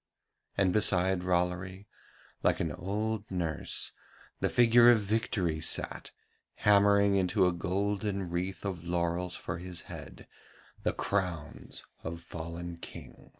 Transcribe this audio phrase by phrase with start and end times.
[0.57, 1.85] And beside Rollory,
[2.41, 3.91] like an old nurse,
[4.39, 6.09] the figure of Victory sat,
[6.55, 10.27] hammering into a golden wreath of laurels for his head
[10.81, 13.29] the crowns of fallen Kings.